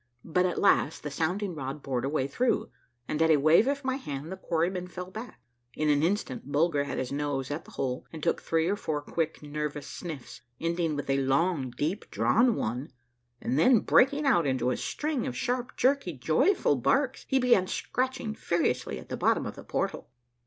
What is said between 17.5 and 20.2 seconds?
scratching furiously at the bottom of the portal.